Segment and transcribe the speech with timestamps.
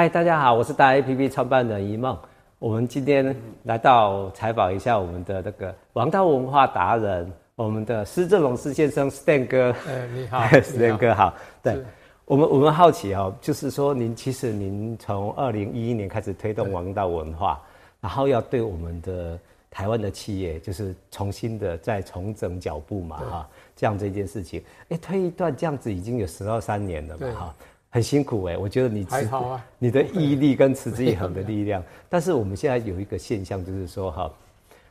[0.00, 2.18] 嗨，大家好，我是大 APP 创办人一梦。
[2.58, 9.76] 我们今天来到采访一下我们的那个王道文化达人，我们的施正荣施先生，Stan 哥。
[9.86, 11.34] 哎，你好， Stan 哥好。
[11.62, 11.78] 对，
[12.24, 17.60] 我们我们好奇哦，就是说您其实您从二零一一年开始推动王道文化，
[18.00, 19.38] 然后要对我们的
[19.70, 27.54] 台湾的企业，就是重新的再重整脚步嘛，哈，这样这件事情，哎，推一段这样子已经有十二三年了嘛，哈。
[27.92, 31.82] 很辛苦哎、欸，我觉得你还好啊，你的毅力跟持之以恒的力量。
[32.08, 34.32] 但是我们现在有一个现象，就是说哈，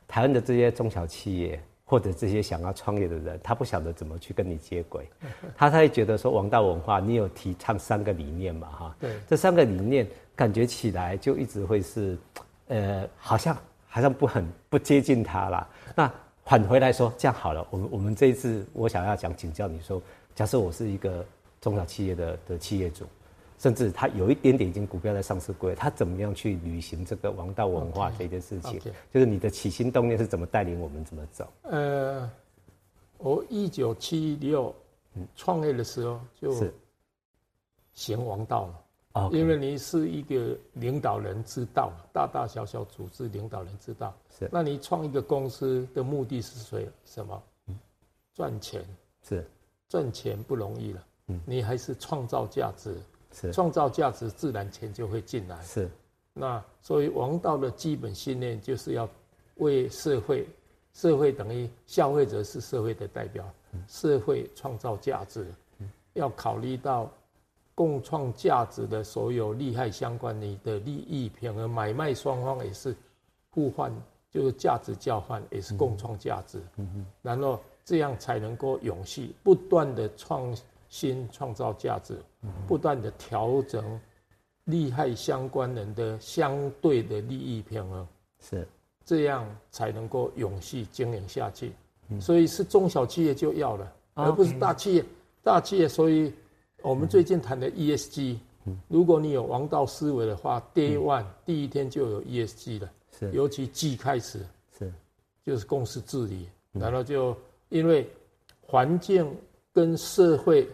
[0.05, 5.07] 台湾的这些中小企业或者这些想要创业的人，他不晓得怎么去跟你接轨，
[5.55, 8.95] 他才会觉得说王道文化，你有提倡三个理念嘛哈？
[8.99, 12.17] 对，这三个理念感觉起来就一直会是，
[12.67, 13.57] 呃，好像
[13.87, 15.67] 好像不很不接近他啦。
[15.95, 16.11] 那
[16.43, 20.01] 返回来说，这样好了，我们我们这一次我想要想，请教你说，
[20.35, 21.25] 假设我是一个。
[21.61, 23.05] 中小企业的的企业主，
[23.57, 28.93] 甚至他有一点点已经股票在上市柜，他怎么样去履行这个王道文化这件事情？Okay, okay.
[29.13, 31.47] 就是你的起心动念是怎么带领我们怎么走？
[31.63, 32.29] 呃，
[33.17, 34.73] 我一九七六
[35.35, 36.53] 创业的时候就
[37.91, 38.81] 行王道了。
[39.11, 39.31] Okay.
[39.31, 44.15] 因为你是一个领导人之道，大大小小组织领导人之道。
[44.29, 46.87] 是，那你创一个公司的目的是谁？
[47.05, 47.43] 什么？
[48.35, 48.85] 赚钱。
[49.27, 49.45] 是，
[49.89, 51.03] 赚钱不容易了。
[51.45, 52.95] 你还是创造价值，
[53.31, 55.61] 是创造价值，自然钱就会进来。
[55.61, 55.89] 是，
[56.33, 59.07] 那所以王道的基本信念就是要
[59.55, 60.47] 为社会，
[60.93, 63.47] 社会等于消费者是社会的代表，
[63.87, 65.45] 社会创造价值，
[66.13, 67.11] 要考虑到
[67.75, 72.95] 共创价值的所有利害相关，你的利益平衡，买卖双方也是
[73.51, 73.93] 互换，
[74.31, 76.59] 就是价值交换，也是共创价值。
[77.21, 80.55] 然后这样才能够永续，不断的创。
[80.89, 82.17] 新创造价值，
[82.67, 83.99] 不断的调整
[84.65, 88.07] 利害相关人的相对的利益平衡，
[88.39, 88.67] 是。
[89.05, 91.71] 这样才能够永续经营下去。
[92.19, 95.05] 所以是中小企业就要了，而不是大企业。
[95.43, 96.33] 大企业，所以
[96.81, 98.37] 我们最近谈的 ESG，
[98.87, 103.31] 如果你有王道思维的话，Day One 第一天就有 ESG 了，是。
[103.31, 104.39] 尤其 G 开始
[104.77, 104.91] 是。
[105.45, 107.35] 就是公司治理，然后就
[107.69, 108.07] 因为
[108.61, 109.31] 环境
[109.71, 110.67] 跟社会。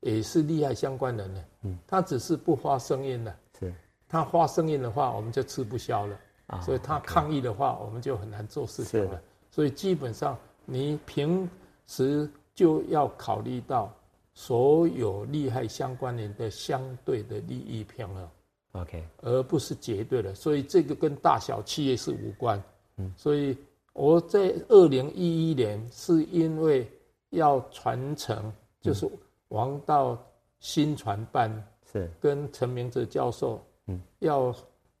[0.00, 3.74] 也是利害相关人呢，嗯，他只是不发声音了，是，
[4.08, 11.46] 他发声音的话，我们就吃不消了，啊，所以他抗议的话，我们就很难做事情了，所以基本上你平
[11.86, 13.94] 时就要考虑到
[14.32, 18.28] 所有利害相关人的相对的利益平衡
[18.72, 22.62] ，OK，而不是绝对的，所以这个跟大小企业是无关，
[22.96, 23.54] 嗯，所以
[23.92, 26.90] 我在二零一一年是因为
[27.28, 28.50] 要传承，
[28.80, 29.06] 就是。
[29.50, 30.18] 王道
[30.58, 31.48] 新传班
[31.92, 32.10] 是。
[32.20, 34.52] 跟陈明哲教授，嗯，要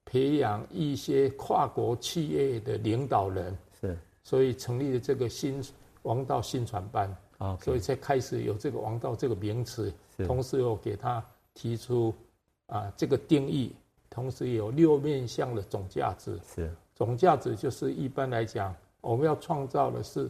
[0.04, 5.62] 培养一些跨国企业的领导人是，所以成立了这个新
[6.02, 9.92] 王道新传班啊，所以才开始有这个王道这个名词，
[10.26, 11.24] 同时又给他
[11.54, 12.12] 提出
[12.66, 13.72] 啊这个定义，
[14.08, 20.28] 同时有六面向的总价值是，总价值就是一般来讲我们要创造的是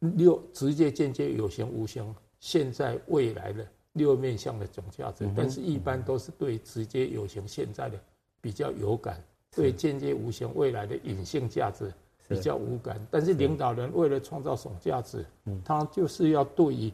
[0.00, 2.14] 六直接、间接、有形、无形。
[2.40, 8.00] 现在、未来的六面向的总价值，但是一般都是对直接有形现在的
[8.40, 9.22] 比较有感，
[9.54, 11.92] 对间接无形未来的隐性价值
[12.26, 12.98] 比较无感。
[13.10, 15.24] 但是领导人为了创造总价值，
[15.64, 16.92] 他就是要对于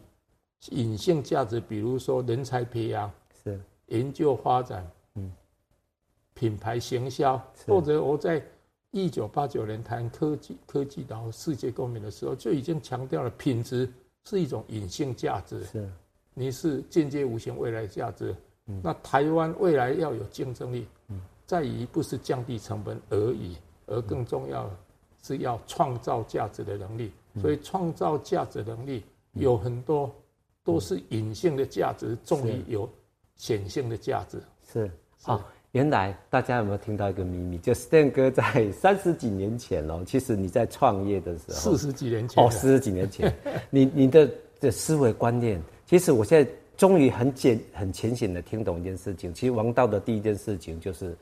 [0.71, 3.11] 隐性价值，比如说人才培养、
[3.45, 3.61] 是。
[3.87, 4.85] 研究发展、
[5.15, 5.31] 嗯，
[6.35, 8.45] 品牌行销，或者我在
[8.91, 13.89] 一九八九年谈科技科技岛世界公民的时候，就已经强调了品质。
[14.29, 15.89] 是一种隐性价值，是，
[16.35, 18.35] 你是间接无形未来价值。
[18.67, 23.57] 嗯，那台湾未来要有竞争力，嗯，在于不是降低成本而已，
[23.87, 24.69] 而更重要
[25.23, 27.13] 是要创造价值的能力。
[27.41, 29.05] 所以创造价值能力
[29.35, 30.13] 有很多
[30.65, 32.89] 都是隐性的价值，重于有
[33.37, 34.43] 显性的价值。
[34.73, 34.91] 是，
[35.23, 35.41] 好。
[35.77, 37.59] 原来大家有没有听到一个秘密？
[37.59, 43.31] 就 Stan 哥在三十几年前哦， 其实你在创业的时候，四十几年前哦，四十几年前，
[43.69, 49.35] 你你的的思维观念，其实我现在终于很简很浅显的听懂一件事情。
[49.35, 51.15] 其实王道的第一件事情就是，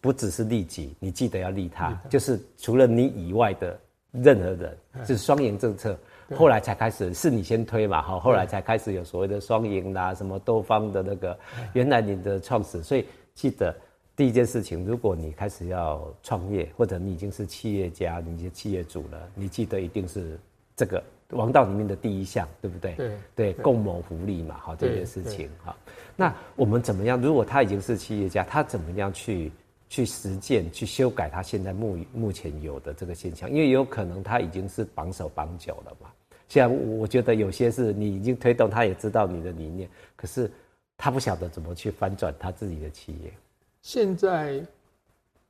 [0.00, 3.78] 不只是利己，你记得要利他，就是除了你以外的
[4.10, 4.74] 任何人，
[5.04, 5.94] 就是双赢政策。
[6.34, 11.38] 后来才开始是你先推嘛，哈，后来才开始有所谓的双赢啦，什么多方的那个，
[11.74, 13.04] 原来你的创始，所以。
[13.40, 13.74] 记得
[14.14, 20.38] 第一件事情，如果你开始要创业，或者你已经是企业家，你是企业主了，你记得一定是
[20.76, 22.94] 这个王道里面的第一项，对不对？
[22.96, 25.74] 对对，共谋福利嘛，好这件事情哈。
[26.16, 27.18] 那我们怎么样？
[27.18, 29.50] 如果他已经是企业家，他怎么样去
[29.88, 33.50] 去实践、去修改他现在目目前有的这个现象？
[33.50, 36.10] 因为有可能他已经是绑手绑脚了嘛。
[36.46, 40.50] 像我觉得有些是你已经推动，他也知道你的理念，可是
[41.00, 43.32] 他不晓得怎么去翻转他自己的企业。
[43.80, 44.62] 现在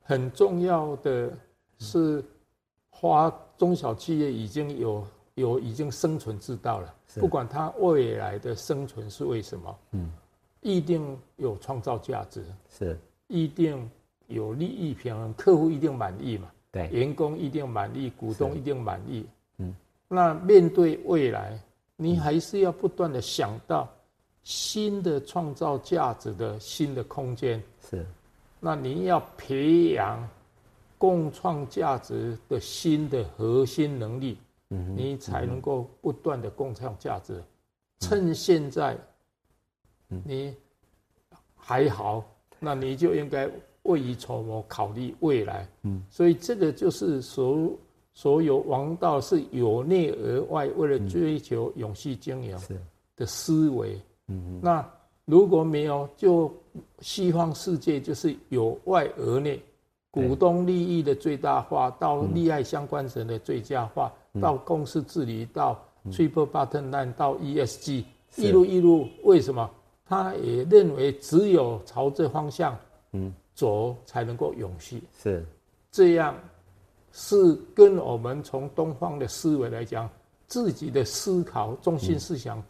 [0.00, 1.32] 很重要的
[1.81, 2.25] 是，
[2.88, 5.05] 花中小企业已经有
[5.35, 10.08] 有已经生存之道了，不管他未来的生存是为什么，嗯。
[10.62, 12.99] 一定有创造价值，是，
[13.29, 13.91] 一定
[14.26, 16.50] 有利益平衡，客户一定满意嘛？
[16.70, 19.26] 对，员工一定满意，股东一定满意。
[19.56, 19.75] 嗯，
[20.06, 21.58] 那面对未来，
[21.96, 23.88] 你还是要不断的想到
[24.43, 27.63] 新的创造价值的新的空间。
[27.91, 28.07] 是，
[28.59, 30.29] 那你要培养
[30.99, 34.39] 共创价值的新的核心能力，
[34.71, 37.43] 嗯，你才能够不断的共创价值。
[38.01, 38.97] 趁现在。
[40.25, 40.53] 你
[41.55, 42.25] 还好，
[42.59, 43.49] 那你就应该
[43.85, 45.69] 未雨绸缪，考虑未来。
[45.83, 47.71] 嗯，所以这个就是所
[48.13, 52.59] 所有王道是由内而外，为了追求永续经营
[53.15, 53.97] 的思维。
[54.31, 54.88] 嗯，那
[55.25, 56.53] 如果没有，就
[57.00, 59.61] 西方世界就是由外而内，
[60.11, 68.05] 股东利益的最大化，到利害相关人的最佳化，到公司治理，到 Triple Bottom Line，到 ESG，
[68.37, 69.69] 一路一路，为什么？
[70.06, 72.77] 他也认为，只有朝这方向，
[73.12, 75.03] 嗯，走才能够永续。
[75.23, 75.47] 是，
[75.93, 76.35] 这样，
[77.12, 80.11] 是跟我们从东方的思维来讲，
[80.49, 82.61] 自己的思考中心思想，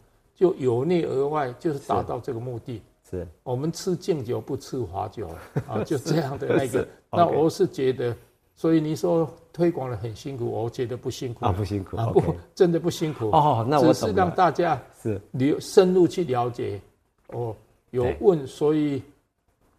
[0.41, 2.81] 就由内而外，就是达到这个目的。
[3.07, 5.29] 是，我们吃敬酒不吃罚酒
[5.67, 6.87] 啊， 就这样的那个。
[7.11, 8.15] 那我是觉得，
[8.55, 13.29] 所以你说推广的很辛苦，我觉得不辛苦啊，不辛苦啊，不，真的不辛苦。
[13.29, 16.81] 哦，那我只是让大家是了深入去了解。
[17.27, 17.55] 哦，
[17.91, 19.03] 有问，所以，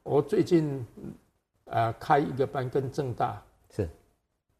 [0.05, 0.87] 我最近，
[1.65, 3.43] 呃，开一个班跟正大
[3.75, 3.88] 是，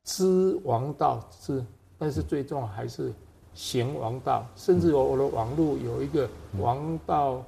[0.03, 1.65] 知王道知，
[1.97, 3.13] 但是最重要还是
[3.55, 6.29] 行王道，甚至我我的网络有一个
[6.59, 7.45] 王道，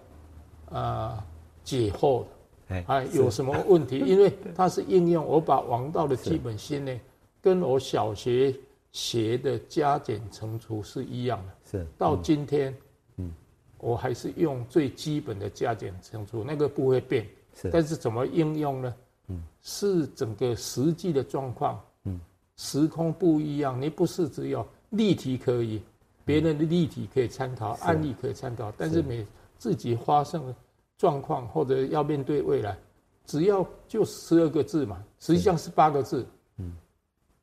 [0.71, 1.17] 呃，
[1.65, 2.25] 解惑
[2.69, 3.99] 的，哎，有什么问题？
[4.07, 7.01] 因为它是应用，我把王道的基本心呢，
[7.41, 8.55] 跟我小学
[8.93, 12.73] 学的加减乘除是一样的，是，到今天。
[13.17, 13.33] 嗯
[13.79, 17.27] 我还是用最基本的加减乘除，那个不会变。
[17.55, 18.95] 是，但是怎么应用呢？
[19.29, 21.79] 嗯，是整个实际的状况。
[22.05, 22.19] 嗯，
[22.57, 25.83] 时空不一样，你不是只有例题可以，
[26.25, 29.27] 别人的例题可以参考，案例可以参考，但是每
[29.59, 30.55] 自己发生的
[30.97, 32.77] 状况或者要面对未来，
[33.27, 36.27] 只要就十二个字嘛，实际上是八个字。
[36.57, 36.73] 嗯，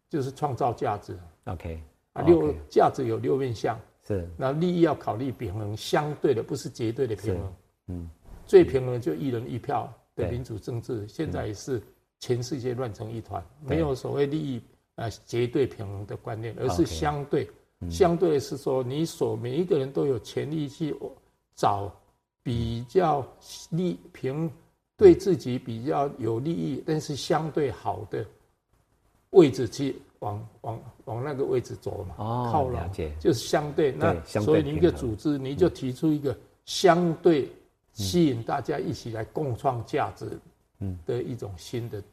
[0.10, 1.18] 就是创造价值。
[1.46, 1.82] OK，
[2.14, 3.80] 啊，六价值有六面向。
[4.08, 7.54] 是，那利益要考虑平衡，相对的不是绝对的平衡。
[7.88, 8.10] 嗯，
[8.46, 11.82] 最平衡就一人一票的民主政治，现在也是
[12.20, 14.62] 全世界乱成一团，没有所谓利益
[14.96, 17.48] 呃绝对平衡的观念，而是相对。
[17.90, 20.96] 相对是说，你所每一个人都有权利去
[21.56, 21.92] 找
[22.44, 23.26] 比较
[23.72, 24.52] 利平，
[24.98, 28.26] 对自己比较有利益，但是相对好的
[29.32, 29.96] 位置去。
[30.22, 33.92] 往往往那个位置走嘛，哦，靠拢，了解，就是相对。
[33.92, 37.52] 那所以你一个组织，你就提出一个相对
[37.92, 40.40] 吸引大家一起来共创价值，
[40.78, 42.04] 嗯，的一种新的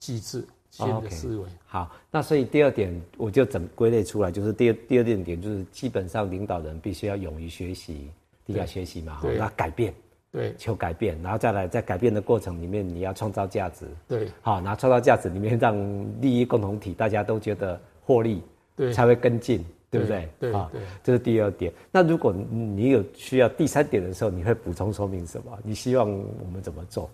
[0.00, 1.48] 机制，新的思维。
[1.66, 8.10] 好，那所以第二点我就整归类出来，就是第二第二点点就是基本上领导人必须要勇于学习，
[8.44, 9.92] 第一要学习嘛，好，要改变。
[10.32, 13.86] 对，求改变，然后再来，在改变的过程里面，你要创造价值。
[14.06, 15.74] 对，好，然后创造价值里面，让
[16.20, 18.42] 利益共同体大家都觉得获利，
[18.74, 20.28] 对，才会跟进，对不对？
[20.38, 20.70] 对，啊，
[21.02, 21.72] 这是第二点。
[21.90, 25.58] 那如果你有需要第三点的时候，你会补充说明什么？
[25.64, 27.08] 你希望我们怎么做？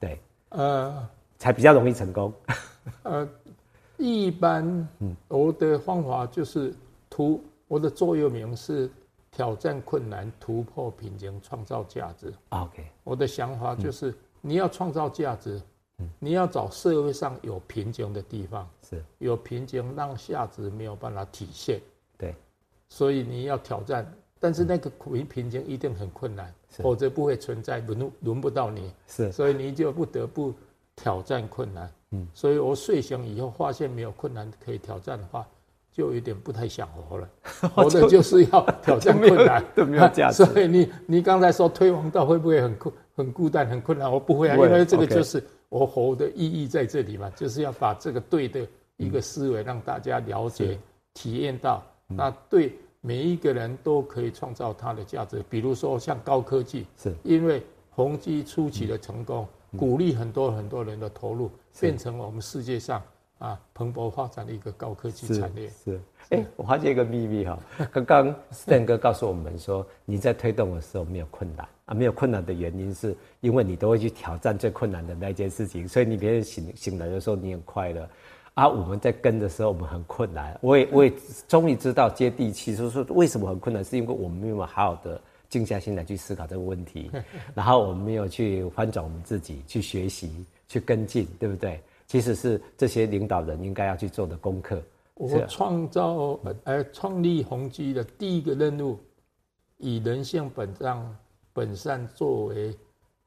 [0.00, 0.18] 对，
[0.48, 1.08] 呃，
[1.44, 2.32] 才比较容易成功。
[3.04, 3.28] 呃，
[3.98, 4.64] 一般，
[5.00, 6.72] 嗯，我的方法就是
[7.10, 8.90] 突，我的座右铭是。
[9.36, 12.32] 挑战困难，突破瓶颈，创造价值。
[12.50, 15.60] OK，我的想法就是，你要创造价值，
[15.98, 21.80] 嗯你要找社会上有瓶颈的地方，是有瓶颈让价值没有办法体现。
[22.16, 22.32] 对，
[22.88, 24.06] 所以你要挑战，
[24.38, 28.92] 但是那个瓶瓶颈一定很困难，否则不会存在，轮轮不到你。
[29.08, 30.54] 是，所以你就不得不
[30.96, 31.90] 挑战困难。
[32.12, 35.46] 嗯，所以我睡醒以后发现没有困难可以挑战的话。
[35.96, 37.28] 就有点不太想活了，
[37.72, 40.42] 活的就是要挑战困难， 都没有价值。
[40.52, 44.10] 所以你你刚才说推王道会不会很困很孤单很困难？
[44.10, 50.76] 我不会啊，因为这个就是我活的意义在这里嘛，就是要把这个对的一个思维让大家了解、
[51.12, 51.80] 体验到。
[52.08, 55.44] 那对每一个人都可以创造他的价值。
[55.48, 61.50] 比如说像高科技，是因为宏基初期的成功，嗯、鼓励很多很多人的投入，
[61.80, 63.02] 变成我们世界上
[63.38, 65.68] 啊蓬勃发展的一个高科技产业。
[65.84, 66.00] 是，
[66.30, 67.58] 哎、欸，我发现一个秘密哈，
[67.92, 78.08] 刚刚 Stan 哥告诉我们说，你在推动的时候没有困难啊，没有困难的原因是因为你都会去挑战最困难的那件事情，所以你别人醒醒来的时候你很快乐。
[78.54, 80.56] 啊，我们在跟的时候，我们很困难。
[80.62, 81.12] 我也，我也
[81.48, 85.20] 终于知道接地气，就是说为什么很困难，是因为我们没有好好的
[85.54, 87.08] 静下心来去思考这个问题，
[87.54, 91.80] 然后我们没有去翻转我们自己，去学习，去跟进，对不对？
[92.08, 94.82] 其实是这些领导人应该要去做的功课。
[95.14, 98.98] 我创造呃创立宏基的第一个任务，
[99.78, 101.16] 以人性本善
[101.52, 102.76] 本善作为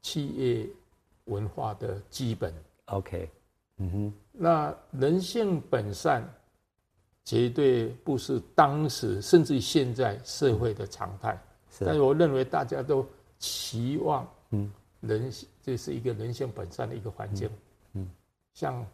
[0.01, 0.67] 企业
[1.25, 2.53] 文化的基本。
[2.87, 3.29] OK。
[3.77, 6.27] 嗯哼，那人性本善，
[7.23, 11.39] 绝对不是当时甚至于现在社会的常态。
[11.77, 13.05] 是，但是我认为大家都
[13.37, 15.31] 期望，嗯，人
[15.61, 17.49] 这是一个人性本善的一个环境。
[17.93, 18.09] 嗯，
[18.53, 18.85] 像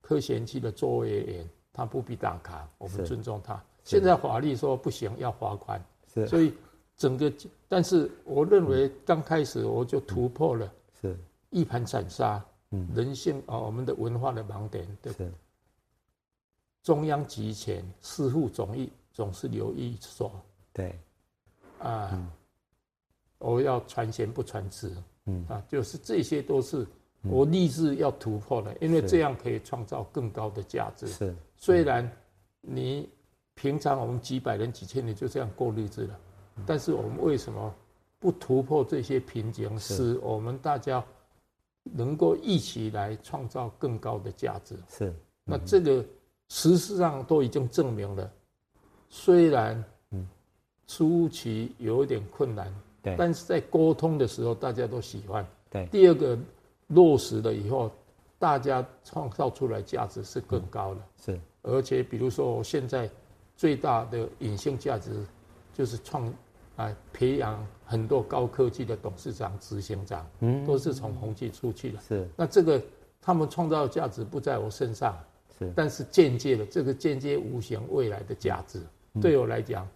[0.00, 3.62] 科学园区的作业员，他不必打卡，我们尊重他。
[3.84, 5.80] 现在法律说不行，要罚款。
[6.12, 6.52] 是，所以
[6.96, 7.32] 整个，
[7.68, 11.16] 但是我认为刚开始我就突破了，是。
[11.50, 12.44] 一盘散沙。
[12.72, 15.12] 嗯，人性啊，我们的文化的盲点，对，
[16.82, 20.32] 中央集权，师傅总意总是留一手，
[20.72, 20.98] 对，
[21.78, 22.30] 啊，嗯、
[23.38, 24.92] 我要传贤不传子，
[25.26, 25.44] 嗯。
[25.48, 26.86] 啊，就是这些都是
[27.22, 31.06] 我立志要突破的，因为这样可以创造更高的价值。
[31.06, 32.10] 是，虽然
[32.60, 33.08] 你
[33.54, 36.18] 平常我们几百人、几千人就这样过日子了，
[36.66, 37.74] 但是我们为什么
[38.18, 41.04] 不突破这些瓶颈，使我们大家？
[41.94, 45.14] 能够一起来创造更高的价值，是。
[45.44, 46.04] 那这个
[46.48, 48.28] 事实上都已经证明了，
[49.08, 49.84] 虽然
[50.86, 55.46] 初期有一点困难，对，但是在沟通的时候大家都喜欢。
[55.70, 55.86] 对。
[55.86, 56.38] 第二个
[56.88, 57.90] 落实了以后，
[58.38, 61.00] 大家创造出来价值是更高的。
[61.24, 61.40] 是。
[61.62, 63.10] 而且比如说，我现在
[63.56, 65.24] 最大的隐性价值
[65.72, 66.32] 就是创。
[66.76, 71.98] 啊，培养很多高科技的董事长、执行长，嗯，都是从宏基出去的。
[72.02, 72.78] 是，那这个
[73.18, 75.18] 他们创造的价值不在我身上，
[75.58, 78.82] 是，但是间接的这个间接无形未来的价值，
[79.22, 79.88] 对我来讲，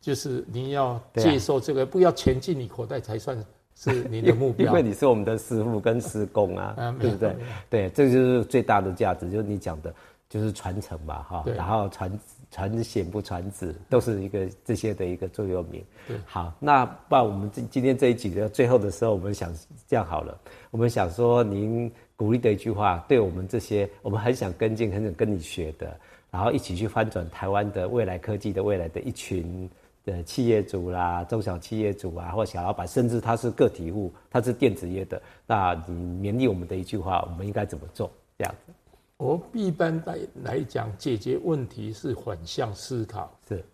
[0.00, 3.36] 就是你要接受这个，不要钱进你口袋才算
[3.74, 4.66] 是你的目标。
[4.68, 7.36] 因为你是我们的师傅跟师公啊，对不对？
[7.68, 9.94] 对，这就是最大的价值，就是你讲的，
[10.28, 12.10] 就是传承嘛，哈，然后传。
[12.52, 15.84] 传贤不传子，都是一个这些的一个座右铭。
[16.08, 19.54] 对，好，那不然我们今今天这一集的最后的时候，我们想
[19.86, 20.36] 这样好了，
[20.72, 25.96] 我们想说您鼓励的一句话，对我们这些我们很想跟进、很想跟你学的，
[26.28, 29.70] 然后一起去翻转台湾的未来科技的未来的一群
[30.10, 38.10] 的企业主啦、中小企业主啊，或小老板，甚至他是个体户，他是电子业的，那你勉励我们的一句话，我们应该怎么做？
[38.36, 38.72] 这样子。
[39.16, 43.64] 我一般来来讲，解决问题是反向思考，是。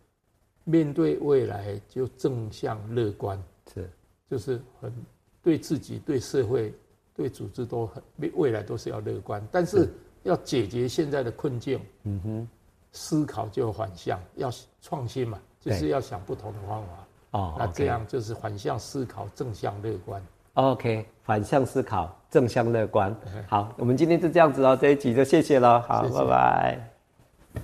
[0.64, 3.90] 面对未来就正向乐观，是。
[4.30, 4.92] 就是很
[5.42, 6.74] 对自己、对社会、
[7.14, 8.02] 对组织都很
[8.34, 9.88] 未来都是要乐观，但是。
[10.22, 12.48] 要解决现在的困境，嗯哼，
[12.90, 14.50] 思考就反向，要
[14.82, 20.22] 创新嘛，就是要想不同的方法，哦，那这样就是反向思考，正向乐观。
[20.54, 23.14] OK，反向思考，正向乐观。
[23.48, 25.80] 好，我们今天就这样子哦，这一集就谢谢了。
[25.82, 26.95] 好，谢谢拜拜。